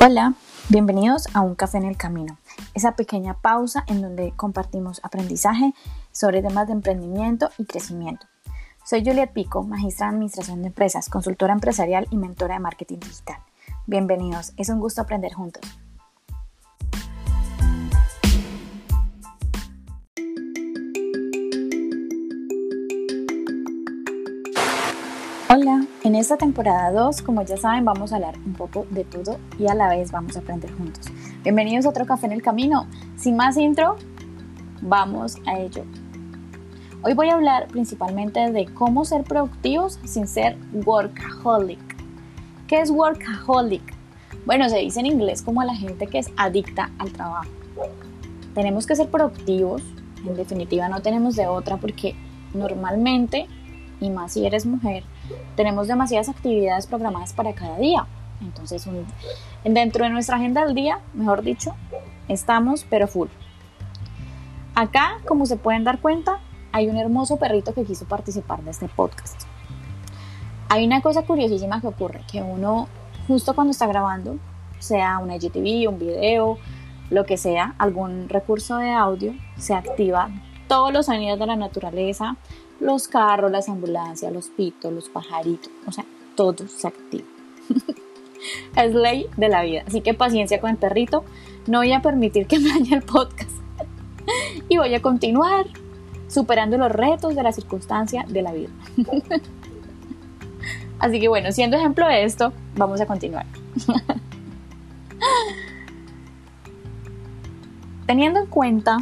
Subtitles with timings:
[0.00, 0.34] Hola,
[0.68, 2.38] bienvenidos a Un Café en el Camino,
[2.72, 5.74] esa pequeña pausa en donde compartimos aprendizaje
[6.12, 8.24] sobre temas de emprendimiento y crecimiento.
[8.84, 13.38] Soy Juliet Pico, magistra en Administración de Empresas, consultora empresarial y mentora de marketing digital.
[13.86, 15.64] Bienvenidos, es un gusto aprender juntos.
[25.50, 29.38] Hola, en esta temporada 2, como ya saben, vamos a hablar un poco de todo
[29.58, 31.06] y a la vez vamos a aprender juntos.
[31.42, 32.86] Bienvenidos a otro café en el camino.
[33.16, 33.96] Sin más intro,
[34.82, 35.86] vamos a ello.
[37.02, 41.96] Hoy voy a hablar principalmente de cómo ser productivos sin ser workaholic.
[42.66, 43.94] ¿Qué es workaholic?
[44.44, 47.48] Bueno, se dice en inglés como la gente que es adicta al trabajo.
[48.52, 49.80] Tenemos que ser productivos,
[50.26, 52.14] en definitiva no tenemos de otra porque
[52.52, 53.46] normalmente,
[53.98, 55.04] y más si eres mujer,
[55.56, 58.06] tenemos demasiadas actividades programadas para cada día.
[58.40, 58.88] Entonces,
[59.64, 61.74] dentro de nuestra agenda del día, mejor dicho,
[62.28, 63.28] estamos pero full.
[64.74, 66.38] Acá, como se pueden dar cuenta,
[66.72, 69.42] hay un hermoso perrito que quiso participar de este podcast.
[70.68, 72.88] Hay una cosa curiosísima que ocurre, que uno
[73.26, 74.36] justo cuando está grabando,
[74.78, 76.58] sea una IGTV, un video,
[77.10, 80.30] lo que sea, algún recurso de audio, se activa
[80.68, 82.36] todos los sonidos de la naturaleza,
[82.80, 86.04] los carros, las ambulancias, los pitos, los pajaritos, o sea,
[86.36, 87.26] todo se activa.
[88.76, 89.82] es ley de la vida.
[89.86, 91.24] Así que paciencia con el perrito.
[91.66, 93.50] No voy a permitir que me dañe el podcast.
[94.68, 95.66] y voy a continuar
[96.28, 98.70] superando los retos de la circunstancia de la vida.
[100.98, 103.46] Así que bueno, siendo ejemplo de esto, vamos a continuar.
[108.06, 108.98] Teniendo en cuenta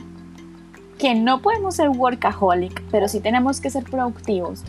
[0.98, 4.62] que no podemos ser workaholic, pero sí tenemos que ser productivos.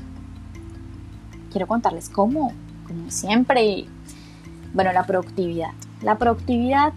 [1.51, 2.53] Quiero contarles cómo,
[2.87, 3.85] como siempre.
[4.73, 5.71] Bueno, la productividad.
[6.01, 6.93] La productividad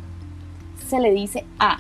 [0.89, 1.79] se le dice a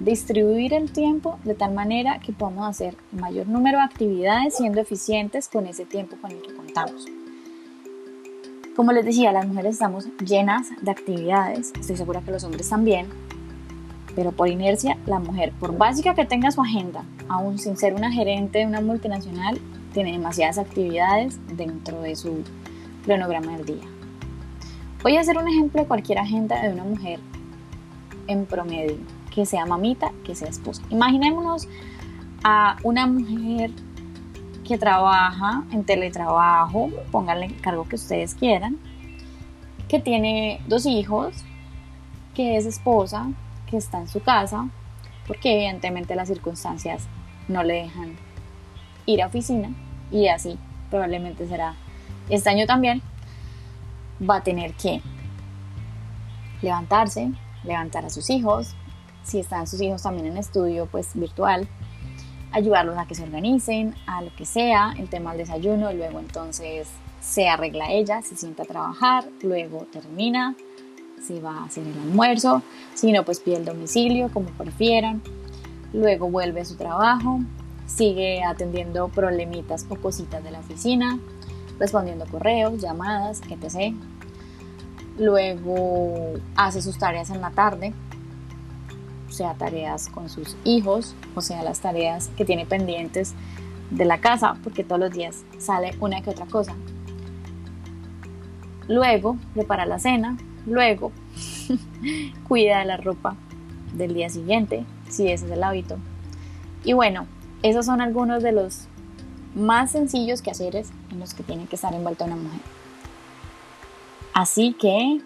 [0.00, 5.48] distribuir el tiempo de tal manera que podamos hacer mayor número de actividades siendo eficientes
[5.48, 7.06] con ese tiempo con el que contamos.
[8.74, 13.06] Como les decía, las mujeres estamos llenas de actividades, estoy segura que los hombres también,
[14.14, 18.12] pero por inercia la mujer, por básica que tenga su agenda, aún sin ser una
[18.12, 19.60] gerente de una multinacional,
[19.92, 22.42] tiene demasiadas actividades dentro de su
[23.04, 23.84] cronograma del día.
[25.02, 27.20] Voy a hacer un ejemplo de cualquier agenda de una mujer
[28.26, 28.96] en promedio,
[29.34, 30.82] que sea mamita, que sea esposa.
[30.90, 31.68] Imaginémonos
[32.42, 33.70] a una mujer
[34.66, 38.78] que trabaja en teletrabajo, pónganle el cargo que ustedes quieran,
[39.88, 41.34] que tiene dos hijos,
[42.34, 43.28] que es esposa,
[43.76, 44.68] está en su casa,
[45.26, 47.06] porque evidentemente las circunstancias
[47.48, 48.16] no le dejan
[49.06, 49.70] ir a oficina
[50.10, 50.58] y así
[50.90, 51.74] probablemente será
[52.28, 53.02] este año también,
[54.28, 55.02] va a tener que
[56.62, 57.30] levantarse,
[57.64, 58.74] levantar a sus hijos,
[59.22, 61.68] si están sus hijos también en estudio, pues virtual,
[62.52, 66.88] ayudarlos a que se organicen, a lo que sea, el tema del desayuno, luego entonces
[67.20, 70.54] se arregla ella, se sienta a trabajar, luego termina,
[71.26, 72.62] se va a hacer el almuerzo,
[72.94, 75.22] si no, pues pide el domicilio, como prefieran.
[75.92, 77.40] Luego vuelve a su trabajo,
[77.86, 81.18] sigue atendiendo problemitas o cositas de la oficina,
[81.78, 83.94] respondiendo correos, llamadas, etc.
[85.18, 87.94] Luego hace sus tareas en la tarde,
[89.28, 93.34] sea tareas con sus hijos, o sea las tareas que tiene pendientes
[93.90, 96.74] de la casa, porque todos los días sale una que otra cosa.
[98.88, 100.36] Luego prepara la cena,
[100.66, 101.12] Luego,
[102.48, 103.36] cuida la ropa
[103.92, 105.98] del día siguiente, si ese es el hábito.
[106.84, 107.26] Y bueno,
[107.62, 108.86] esos son algunos de los
[109.54, 112.60] más sencillos quehaceres en los que tiene que estar envuelta una mujer.
[114.32, 115.20] Así que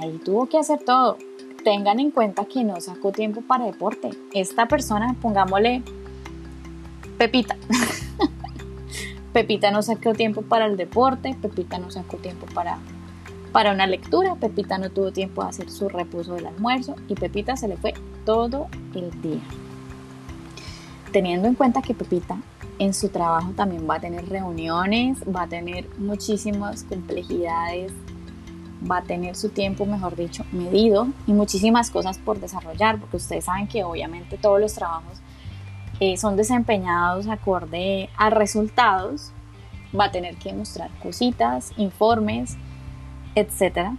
[0.00, 1.16] ahí tuvo que hacer todo.
[1.64, 4.10] Tengan en cuenta que no sacó tiempo para deporte.
[4.32, 5.82] Esta persona, pongámosle
[7.18, 7.56] Pepita.
[9.32, 12.78] Pepita no sacó tiempo para el deporte, Pepita no sacó tiempo para
[13.52, 14.36] para una lectura.
[14.36, 17.94] Pepita no tuvo tiempo de hacer su reposo del almuerzo y Pepita se le fue
[18.24, 19.42] todo el día.
[21.12, 22.38] Teniendo en cuenta que Pepita
[22.78, 27.92] en su trabajo también va a tener reuniones, va a tener muchísimas complejidades,
[28.90, 33.44] va a tener su tiempo, mejor dicho, medido y muchísimas cosas por desarrollar, porque ustedes
[33.44, 35.20] saben que obviamente todos los trabajos
[35.98, 39.32] eh, son desempeñados acorde a resultados,
[39.98, 42.56] va a tener que mostrar cositas, informes,
[43.34, 43.96] etcétera.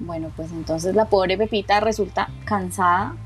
[0.00, 3.16] Bueno, pues entonces la pobre Pepita resulta cansada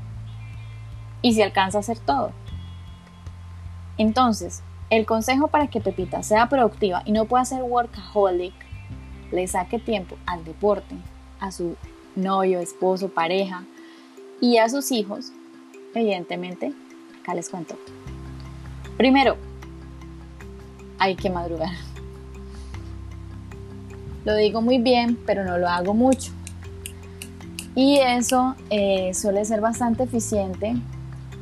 [1.21, 2.31] y se alcanza a hacer todo.
[3.97, 8.53] Entonces, el consejo para que Pepita sea productiva y no pueda ser workaholic,
[9.31, 10.95] le saque tiempo al deporte,
[11.39, 11.75] a su
[12.15, 13.63] novio, esposo, pareja
[14.41, 15.31] y a sus hijos,
[15.95, 16.73] evidentemente,
[17.21, 17.75] acá les cuento.
[18.97, 19.37] Primero,
[20.99, 21.92] hay que madrugar.
[24.25, 26.31] Lo digo muy bien, pero no lo hago mucho.
[27.75, 30.75] Y eso eh, suele ser bastante eficiente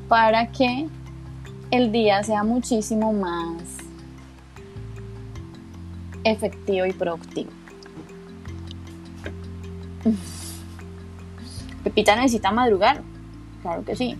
[0.07, 0.87] para que
[1.71, 3.61] el día sea muchísimo más
[6.23, 7.51] efectivo y productivo.
[11.83, 13.01] Pepita necesita madrugar,
[13.61, 14.17] claro que sí.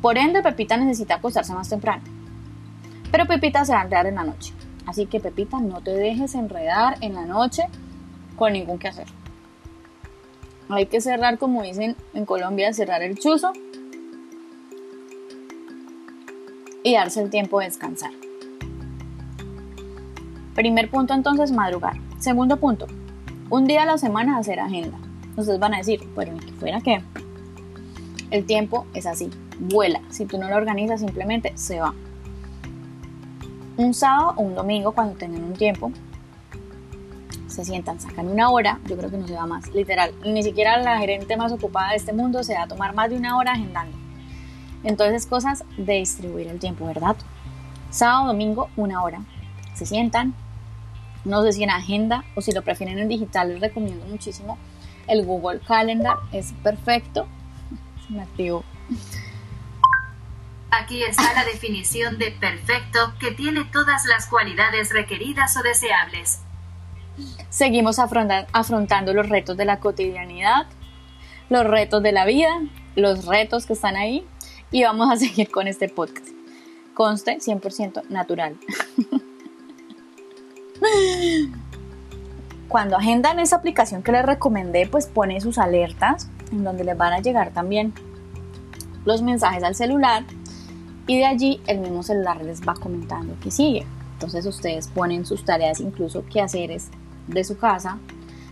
[0.00, 2.02] Por ende, Pepita necesita acostarse más temprano.
[3.10, 4.52] Pero Pepita se va a enredar en la noche.
[4.86, 7.68] Así que Pepita, no te dejes enredar en la noche
[8.50, 9.06] ningún que hacer.
[10.68, 13.52] Hay que cerrar, como dicen en Colombia, cerrar el chuzo
[16.82, 18.10] y darse el tiempo de descansar.
[20.54, 21.96] Primer punto entonces, madrugar.
[22.18, 22.86] Segundo punto,
[23.50, 24.98] un día a la semana hacer agenda.
[25.36, 27.02] Ustedes van a decir, pero ni que fuera que
[28.30, 30.00] el tiempo es así, vuela.
[30.10, 31.94] Si tú no lo organizas, simplemente se va.
[33.76, 35.92] Un sábado o un domingo, cuando tengan un tiempo,
[37.52, 40.14] se sientan, sacan una hora, yo creo que no se va más, literal.
[40.24, 43.16] Ni siquiera la gerente más ocupada de este mundo se va a tomar más de
[43.16, 43.96] una hora agendando.
[44.84, 47.16] Entonces, cosas de distribuir el tiempo, ¿verdad?
[47.90, 49.20] Sábado, domingo, una hora.
[49.74, 50.34] Se sientan,
[51.24, 54.58] no sé si en agenda o si lo prefieren en digital, les recomiendo muchísimo
[55.06, 57.26] el Google Calendar, es perfecto.
[58.06, 58.64] Se me activó.
[60.70, 66.40] Aquí está la definición de perfecto que tiene todas las cualidades requeridas o deseables.
[67.50, 70.66] Seguimos afrontando los retos de la cotidianidad,
[71.50, 72.48] los retos de la vida,
[72.96, 74.26] los retos que están ahí
[74.70, 76.28] y vamos a seguir con este podcast.
[76.94, 78.56] Conste 100% natural.
[82.68, 87.12] Cuando agendan esa aplicación que les recomendé, pues pone sus alertas en donde les van
[87.12, 87.92] a llegar también
[89.04, 90.24] los mensajes al celular
[91.06, 93.84] y de allí el mismo celular les va comentando que sigue.
[94.14, 96.88] Entonces ustedes ponen sus tareas, incluso quehaceres
[97.26, 97.98] de su casa.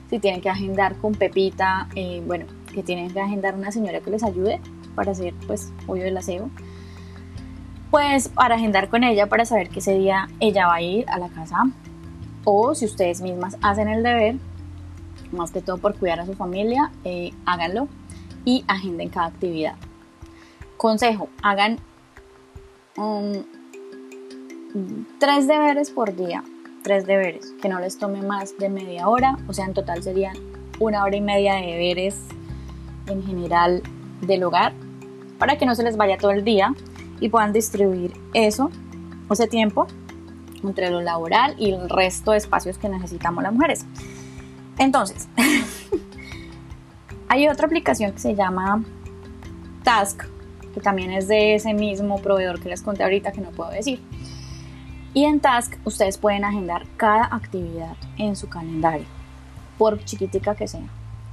[0.09, 4.11] Si tienen que agendar con Pepita, eh, bueno, que tienen que agendar una señora que
[4.11, 4.61] les ayude
[4.95, 6.51] para hacer, pues, obvio el aseo.
[7.91, 11.19] Pues para agendar con ella para saber que ese día ella va a ir a
[11.19, 11.59] la casa.
[12.45, 14.37] O si ustedes mismas hacen el deber,
[15.33, 17.89] más que todo por cuidar a su familia, eh, háganlo
[18.45, 19.75] y agenden cada actividad.
[20.77, 21.79] Consejo, hagan
[22.97, 23.45] um,
[25.19, 26.43] tres deberes por día
[26.83, 30.37] tres deberes, que no les tome más de media hora, o sea, en total serían
[30.79, 32.17] una hora y media de deberes
[33.07, 33.83] en general
[34.23, 34.73] del hogar,
[35.39, 36.75] para que no se les vaya todo el día
[37.21, 38.71] y puedan distribuir eso,
[39.31, 39.87] ese tiempo,
[40.63, 43.87] entre lo laboral y el resto de espacios que necesitamos las mujeres.
[44.79, 45.29] Entonces,
[47.29, 48.83] hay otra aplicación que se llama
[49.83, 50.25] Task,
[50.75, 54.01] que también es de ese mismo proveedor que les conté ahorita que no puedo decir.
[55.13, 59.07] Y en Task ustedes pueden agendar cada actividad en su calendario,
[59.77, 60.89] por chiquitica que sea,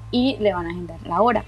[0.10, 1.46] y le van a agendar la hora.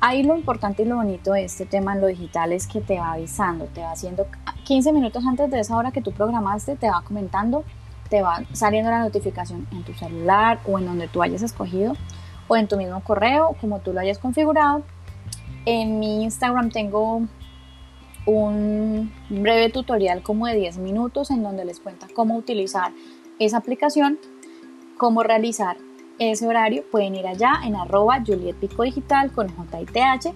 [0.00, 2.98] Ahí lo importante y lo bonito de este tema en lo digital es que te
[2.98, 4.26] va avisando, te va haciendo
[4.64, 7.62] 15 minutos antes de esa hora que tú programaste, te va comentando,
[8.08, 11.94] te va saliendo la notificación en tu celular o en donde tú hayas escogido
[12.48, 14.82] o en tu mismo correo, como tú lo hayas configurado.
[15.66, 17.22] En mi Instagram tengo
[18.26, 22.92] un breve tutorial como de 10 minutos en donde les cuenta cómo utilizar
[23.38, 24.18] esa aplicación,
[24.96, 25.76] cómo realizar
[26.18, 26.84] ese horario.
[26.90, 30.34] Pueden ir allá en arroba Juliet Pico Digital con JITH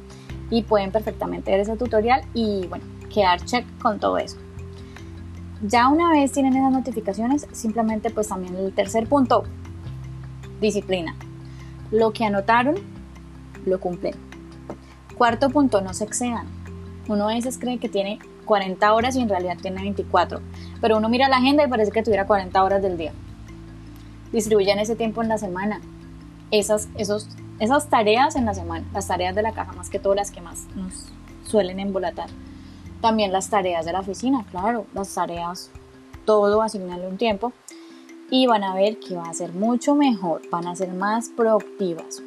[0.51, 4.39] y pueden perfectamente ver ese tutorial y bueno, quedar check con todo eso.
[5.63, 9.45] Ya una vez tienen esas notificaciones, simplemente pues también el tercer punto,
[10.61, 11.17] disciplina.
[11.91, 12.75] Lo que anotaron,
[13.65, 14.15] lo cumplen.
[15.17, 16.56] Cuarto punto, no se excedan
[17.09, 20.41] uno a veces cree que tiene 40 horas y en realidad tiene 24,
[20.81, 23.13] pero uno mira la agenda y parece que tuviera 40 horas del día.
[24.33, 25.81] Distribuyan ese tiempo en la semana,
[26.51, 30.17] esas, esos, esas tareas en la semana, las tareas de la caja, más que todas
[30.17, 31.09] las que más nos
[31.45, 32.29] suelen embolatar.
[33.01, 35.71] También las tareas de la oficina, claro, las tareas,
[36.25, 37.53] todo, asignarle un tiempo
[38.31, 42.23] y van a ver que va a ser mucho mejor, van a ser más productivas.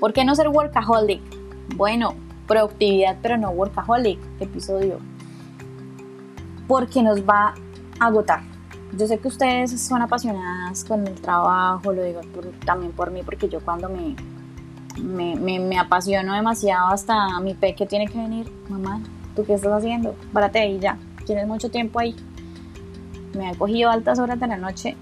[0.00, 1.20] ¿Por qué no ser workaholic?
[1.76, 2.14] Bueno,
[2.48, 4.98] productividad pero no workaholic, episodio,
[6.66, 7.54] porque nos va
[8.00, 8.40] a agotar.
[8.96, 12.20] Yo sé que ustedes son apasionadas con el trabajo, lo digo
[12.64, 14.16] también por mí, porque yo cuando me,
[15.36, 19.02] me, me, apasiono demasiado hasta mi peque tiene que venir, mamá,
[19.36, 20.16] ¿tú qué estás haciendo?
[20.32, 22.16] Párate ahí ya, tienes mucho tiempo ahí.
[23.36, 24.96] Me ha cogido altas horas de la noche,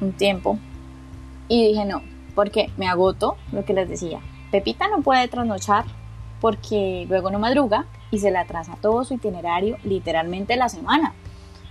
[0.00, 0.58] un tiempo,
[1.48, 2.00] Y dije no,
[2.34, 4.20] porque me agoto, lo que les decía.
[4.50, 5.84] Pepita no puede trasnochar
[6.40, 11.14] porque luego no madruga y se le atrasa todo su itinerario literalmente la semana.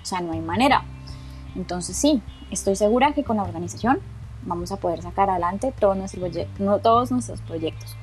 [0.01, 0.83] O sea, no hay manera.
[1.55, 3.99] Entonces sí, estoy segura que con la organización
[4.43, 7.95] vamos a poder sacar adelante todos nuestros, no, todos nuestros proyectos.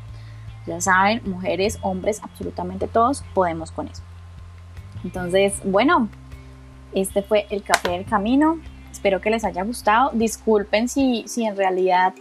[0.66, 4.02] Ya saben, mujeres, hombres, absolutamente todos podemos con eso.
[5.04, 6.08] Entonces, bueno,
[6.94, 8.58] este fue el café del camino.
[8.90, 10.10] Espero que les haya gustado.
[10.12, 12.14] Disculpen si, si en realidad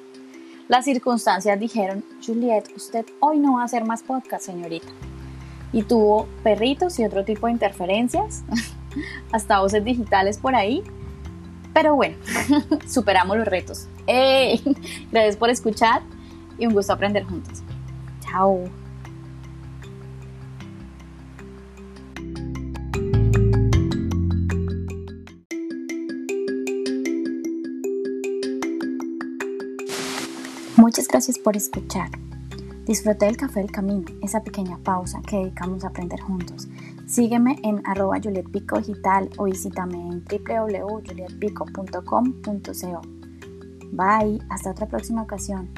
[0.72, 4.88] las circunstancias dijeron, Juliet, usted hoy no va a hacer más podcast, señorita.
[5.74, 8.46] Y tuvo perritos y otro tipo de interferencias,
[9.34, 10.82] hasta voces digitales por ahí.
[11.74, 12.16] Pero bueno,
[12.88, 13.90] superamos los retos.
[15.12, 16.04] Gracias por escuchar
[16.58, 17.62] y un gusto aprender juntos.
[18.22, 18.64] Chao.
[30.92, 32.10] Muchas gracias por escuchar.
[32.86, 36.68] Disfruté del café del camino, esa pequeña pausa que dedicamos a aprender juntos.
[37.08, 38.20] Sígueme en arroba
[38.52, 43.02] Pico Digital o visítame en www.julietpico.com.co.
[43.94, 45.70] Bye, hasta otra próxima ocasión.